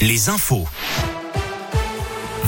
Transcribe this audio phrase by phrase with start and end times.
[0.00, 0.66] les infos.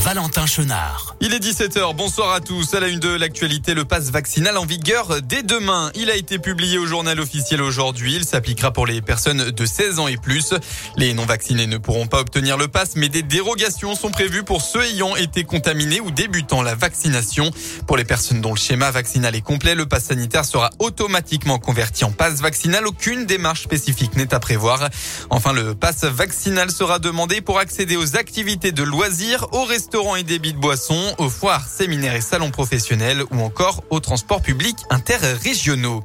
[0.01, 1.17] Valentin Chenard.
[1.21, 2.75] Il est 17h, bonsoir à tous.
[2.75, 5.91] À la une de l'actualité, le passe vaccinal en vigueur dès demain.
[5.95, 8.15] Il a été publié au journal officiel aujourd'hui.
[8.15, 10.55] Il s'appliquera pour les personnes de 16 ans et plus.
[10.97, 14.85] Les non-vaccinés ne pourront pas obtenir le passe, mais des dérogations sont prévues pour ceux
[14.85, 17.51] ayant été contaminés ou débutant la vaccination.
[17.87, 22.05] Pour les personnes dont le schéma vaccinal est complet, le passe sanitaire sera automatiquement converti
[22.05, 22.87] en passe vaccinal.
[22.87, 24.89] Aucune démarche spécifique n'est à prévoir.
[25.31, 30.17] Enfin, le passe vaccinal sera demandé pour accéder aux activités de loisirs, au restaurants restaurants
[30.17, 34.79] et débits de boissons, aux foires, séminaires et salons professionnels ou encore aux transports publics
[34.91, 36.03] interrégionaux.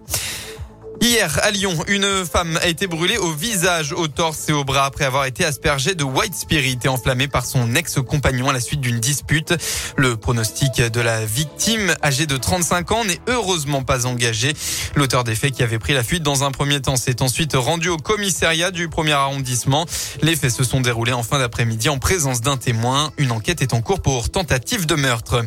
[1.12, 4.86] Hier, à Lyon, une femme a été brûlée au visage, au torse et au bras
[4.86, 8.80] après avoir été aspergée de white spirit et enflammée par son ex-compagnon à la suite
[8.80, 9.54] d'une dispute.
[9.98, 14.54] Le pronostic de la victime, âgée de 35 ans, n'est heureusement pas engagé.
[14.96, 17.90] L'auteur des faits qui avait pris la fuite dans un premier temps s'est ensuite rendu
[17.90, 19.86] au commissariat du premier arrondissement.
[20.22, 23.12] Les faits se sont déroulés en fin d'après-midi en présence d'un témoin.
[23.18, 25.44] Une enquête est en cours pour tentative de meurtre.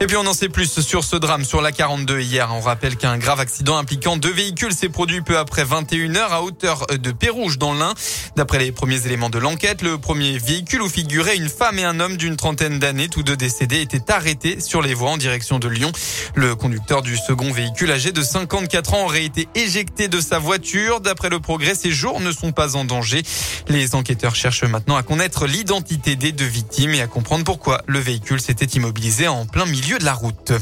[0.00, 2.50] Et puis on en sait plus sur ce drame sur la 42 hier.
[2.52, 6.86] On rappelle qu'un grave accident impliquant deux véhicules s'est produit peu après 21h à hauteur
[6.86, 7.92] de Pérouge dans l'Ain.
[8.36, 11.98] D'après les premiers éléments de l'enquête, le premier véhicule où figurait une femme et un
[11.98, 15.68] homme d'une trentaine d'années, tous deux décédés, étaient arrêtés sur les voies en direction de
[15.68, 15.90] Lyon.
[16.36, 21.00] Le conducteur du second véhicule âgé de 54 ans aurait été éjecté de sa voiture.
[21.00, 23.22] D'après le progrès, ses jours ne sont pas en danger.
[23.68, 27.98] Les enquêteurs cherchent maintenant à connaître l'identité des deux victimes et à comprendre pourquoi le
[27.98, 30.52] véhicule s'était immobilisé en plein milieu de la route.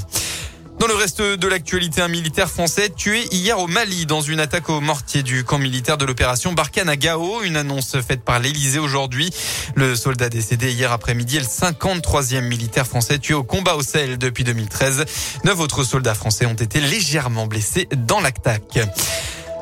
[0.80, 4.70] Dans le reste de l'actualité, un militaire français tué hier au Mali dans une attaque
[4.70, 7.42] au mortier du camp militaire de l'opération Barkhane à Gao.
[7.42, 9.28] Une annonce faite par l'Elysée aujourd'hui.
[9.74, 14.16] Le soldat décédé hier après-midi est le 53e militaire français tué au combat au Sahel
[14.16, 15.04] depuis 2013.
[15.44, 18.78] Neuf autres soldats français ont été légèrement blessés dans l'attaque.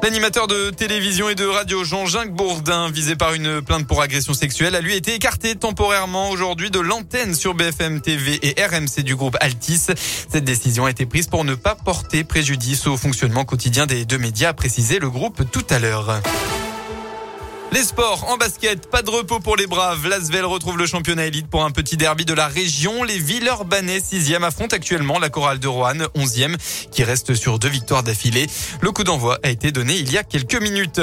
[0.02, 4.74] L'animateur de télévision et de radio Jean-Jacques Bourdin, visé par une plainte pour agression sexuelle,
[4.74, 9.36] a lui été écarté temporairement aujourd'hui de l'antenne sur BFM TV et RMC du groupe
[9.40, 9.86] Altis.
[10.30, 14.18] Cette décision a été prise pour ne pas porter préjudice au fonctionnement quotidien des deux
[14.18, 16.20] médias, a précisé le groupe tout à l'heure.
[17.70, 20.08] Les sports en basket, pas de repos pour les Braves.
[20.08, 23.05] L'Asvel retrouve le championnat élite pour un petit derby de la région.
[23.05, 26.56] Les Villeurbanais, 6e, affrontent actuellement la chorale de Roanne, 11e,
[26.90, 28.46] qui reste sur deux victoires d'affilée.
[28.80, 31.01] Le coup d'envoi a été donné il y a quelques minutes.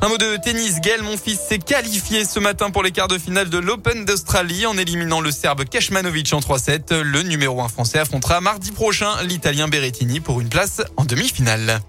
[0.00, 0.80] Un mot de tennis.
[0.80, 4.66] Gaël, mon fils, s'est qualifié ce matin pour les quarts de finale de l'Open d'Australie
[4.66, 7.00] en éliminant le Serbe Keshmanovic en 3-7.
[7.00, 11.80] Le numéro 1 français affrontera mardi prochain l'Italien Berrettini pour une place en demi-finale.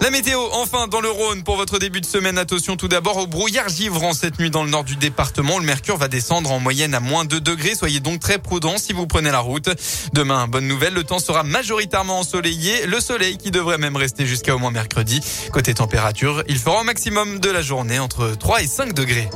[0.00, 2.38] La météo, enfin, dans le Rhône pour votre début de semaine.
[2.38, 5.58] Attention tout d'abord au brouillard givrant cette nuit dans le nord du département.
[5.58, 7.74] Le mercure va descendre en moyenne à moins 2 degrés.
[7.74, 9.68] Soyez donc très prudents si vous prenez la route.
[10.12, 12.86] Demain, bonne nouvelle, le temps sera majoritairement ensoleillé.
[12.86, 15.20] Le soleil qui devrait même rester jusqu'à au moins mercredi.
[15.52, 19.28] Côté température, il fera au maximum de la journée entre 3 et 5 degrés.